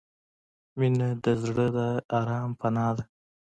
•مینه 0.77 1.09
د 1.23 1.25
زړه 1.43 1.67
د 1.77 1.79
آرام 2.19 2.49
پناه 2.59 2.91
ده. 2.97 3.03